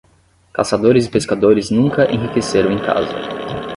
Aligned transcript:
Caçadores 0.51 1.05
e 1.05 1.11
pescadores 1.11 1.69
nunca 1.69 2.11
enriqueceram 2.11 2.71
em 2.71 2.79
casa. 2.79 3.13